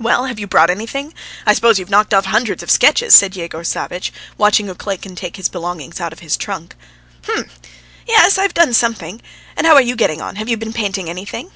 [0.00, 1.12] "Well, have you brought anything?
[1.44, 5.50] I suppose you've knocked off hundreds of sketches?" said Yegor Savvitch, watching Ukleikin taking his
[5.50, 6.74] belongings out of his trunk.
[7.24, 7.50] "H'm!...
[8.08, 8.38] Yes.
[8.38, 9.20] I have done something.
[9.54, 10.36] And how are you getting on?
[10.36, 11.50] Have you been painting anything?"